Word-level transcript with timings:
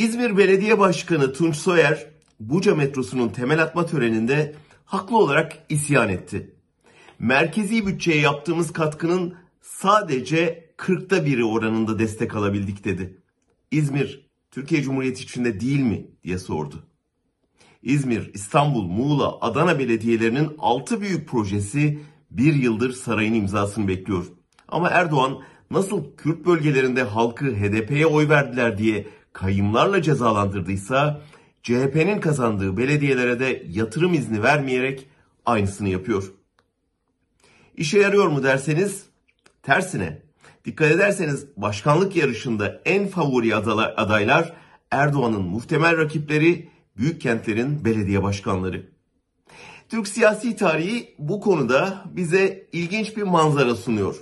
İzmir 0.00 0.36
Belediye 0.36 0.78
Başkanı 0.78 1.32
Tunç 1.32 1.56
Soyer, 1.56 2.06
Buca 2.40 2.74
metrosunun 2.74 3.28
temel 3.28 3.62
atma 3.62 3.86
töreninde 3.86 4.54
haklı 4.84 5.16
olarak 5.16 5.58
isyan 5.68 6.08
etti. 6.08 6.54
Merkezi 7.18 7.86
bütçeye 7.86 8.20
yaptığımız 8.20 8.72
katkının 8.72 9.34
sadece 9.60 10.70
40'ta 10.76 11.26
biri 11.26 11.44
oranında 11.44 11.98
destek 11.98 12.36
alabildik 12.36 12.84
dedi. 12.84 13.18
İzmir, 13.70 14.26
Türkiye 14.50 14.82
Cumhuriyeti 14.82 15.22
içinde 15.22 15.60
değil 15.60 15.80
mi 15.80 16.06
diye 16.24 16.38
sordu. 16.38 16.86
İzmir, 17.82 18.30
İstanbul, 18.34 18.84
Muğla, 18.84 19.40
Adana 19.40 19.78
belediyelerinin 19.78 20.50
6 20.58 21.00
büyük 21.00 21.28
projesi 21.28 21.98
bir 22.30 22.54
yıldır 22.54 22.92
sarayın 22.92 23.34
imzasını 23.34 23.88
bekliyor. 23.88 24.24
Ama 24.68 24.88
Erdoğan 24.88 25.38
nasıl 25.70 26.04
Kürt 26.16 26.46
bölgelerinde 26.46 27.02
halkı 27.02 27.46
HDP'ye 27.46 28.06
oy 28.06 28.28
verdiler 28.28 28.78
diye 28.78 29.06
kayımlarla 29.32 30.02
cezalandırdıysa 30.02 31.20
CHP'nin 31.62 32.20
kazandığı 32.20 32.76
belediyelere 32.76 33.40
de 33.40 33.62
yatırım 33.68 34.14
izni 34.14 34.42
vermeyerek 34.42 35.08
aynısını 35.46 35.88
yapıyor. 35.88 36.32
İşe 37.76 37.98
yarıyor 37.98 38.26
mu 38.26 38.42
derseniz 38.42 39.04
tersine. 39.62 40.22
Dikkat 40.64 40.90
ederseniz 40.90 41.46
başkanlık 41.56 42.16
yarışında 42.16 42.82
en 42.84 43.06
favori 43.06 43.56
adaylar 43.56 44.52
Erdoğan'ın 44.90 45.42
muhtemel 45.42 45.96
rakipleri 45.98 46.68
büyük 46.96 47.20
kentlerin 47.20 47.84
belediye 47.84 48.22
başkanları. 48.22 48.86
Türk 49.88 50.08
siyasi 50.08 50.56
tarihi 50.56 51.14
bu 51.18 51.40
konuda 51.40 52.04
bize 52.12 52.68
ilginç 52.72 53.16
bir 53.16 53.22
manzara 53.22 53.74
sunuyor. 53.74 54.16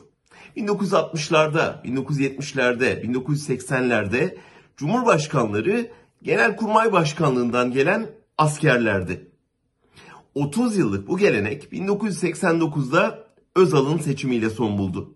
1960'larda, 0.56 1.82
1970'lerde, 1.82 3.02
1980'lerde 3.02 4.36
Cumhurbaşkanları 4.78 5.90
Genelkurmay 6.22 6.92
Başkanlığından 6.92 7.72
gelen 7.72 8.10
askerlerdi. 8.38 9.30
30 10.34 10.76
yıllık 10.76 11.08
bu 11.08 11.18
gelenek 11.18 11.64
1989'da 11.72 13.24
Özal'ın 13.56 13.98
seçimiyle 13.98 14.50
son 14.50 14.78
buldu. 14.78 15.14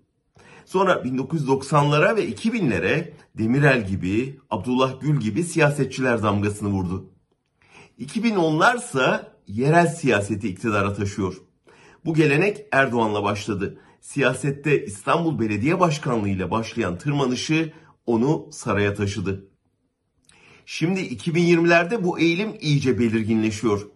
Sonra 0.64 0.92
1990'lara 0.92 2.16
ve 2.16 2.30
2000'lere 2.30 3.12
Demirel 3.34 3.86
gibi, 3.86 4.40
Abdullah 4.50 5.00
Gül 5.00 5.20
gibi 5.20 5.44
siyasetçiler 5.44 6.22
damgasını 6.22 6.68
vurdu. 6.68 7.10
2010'larsa 8.00 9.26
yerel 9.46 9.86
siyaseti 9.86 10.48
iktidara 10.48 10.94
taşıyor. 10.94 11.36
Bu 12.04 12.14
gelenek 12.14 12.66
Erdoğan'la 12.72 13.22
başladı. 13.22 13.78
Siyasette 14.00 14.84
İstanbul 14.84 15.38
Belediye 15.38 15.80
Başkanlığı 15.80 16.28
ile 16.28 16.50
başlayan 16.50 16.98
tırmanışı 16.98 17.72
onu 18.06 18.48
saraya 18.52 18.94
taşıdı. 18.94 19.51
Şimdi 20.66 21.00
2020'lerde 21.00 22.04
bu 22.04 22.18
eğilim 22.18 22.56
iyice 22.60 22.98
belirginleşiyor. 22.98 23.86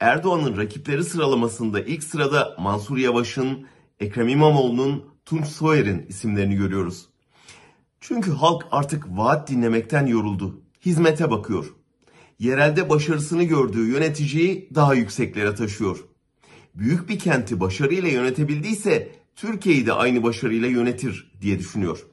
Erdoğan'ın 0.00 0.56
rakipleri 0.56 1.04
sıralamasında 1.04 1.80
ilk 1.80 2.04
sırada 2.04 2.56
Mansur 2.58 2.96
Yavaş'ın, 2.96 3.66
Ekrem 4.00 4.28
İmamoğlu'nun, 4.28 5.04
Tunç 5.24 5.46
Soyer'in 5.46 6.06
isimlerini 6.08 6.56
görüyoruz. 6.56 7.06
Çünkü 8.00 8.30
halk 8.30 8.66
artık 8.70 9.06
vaat 9.08 9.48
dinlemekten 9.48 10.06
yoruldu. 10.06 10.60
Hizmete 10.86 11.30
bakıyor. 11.30 11.74
Yerelde 12.38 12.90
başarısını 12.90 13.44
gördüğü 13.44 13.86
yöneticiyi 13.86 14.68
daha 14.74 14.94
yükseklere 14.94 15.54
taşıyor. 15.54 16.04
Büyük 16.74 17.08
bir 17.08 17.18
kenti 17.18 17.60
başarıyla 17.60 18.08
yönetebildiyse 18.08 19.12
Türkiye'yi 19.36 19.86
de 19.86 19.92
aynı 19.92 20.22
başarıyla 20.22 20.68
yönetir 20.68 21.32
diye 21.40 21.58
düşünüyor. 21.58 22.06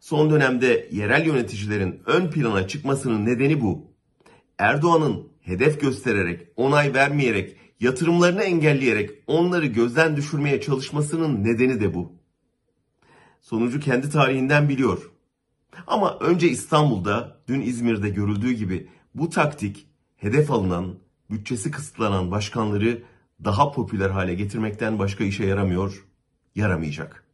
Son 0.00 0.30
dönemde 0.30 0.88
yerel 0.92 1.26
yöneticilerin 1.26 2.02
ön 2.06 2.30
plana 2.30 2.68
çıkmasının 2.68 3.26
nedeni 3.26 3.60
bu. 3.60 3.92
Erdoğan'ın 4.58 5.28
hedef 5.40 5.80
göstererek, 5.80 6.48
onay 6.56 6.94
vermeyerek, 6.94 7.56
yatırımlarını 7.80 8.42
engelleyerek 8.42 9.10
onları 9.26 9.66
gözden 9.66 10.16
düşürmeye 10.16 10.60
çalışmasının 10.60 11.44
nedeni 11.44 11.80
de 11.80 11.94
bu. 11.94 12.12
Sonucu 13.40 13.80
kendi 13.80 14.10
tarihinden 14.10 14.68
biliyor. 14.68 15.10
Ama 15.86 16.18
önce 16.18 16.48
İstanbul'da, 16.48 17.40
dün 17.48 17.60
İzmir'de 17.60 18.08
görüldüğü 18.08 18.52
gibi 18.52 18.88
bu 19.14 19.30
taktik 19.30 19.86
hedef 20.16 20.50
alınan, 20.50 20.98
bütçesi 21.30 21.70
kısıtlanan 21.70 22.30
başkanları 22.30 23.02
daha 23.44 23.72
popüler 23.72 24.10
hale 24.10 24.34
getirmekten 24.34 24.98
başka 24.98 25.24
işe 25.24 25.46
yaramıyor, 25.46 26.06
yaramayacak. 26.54 27.24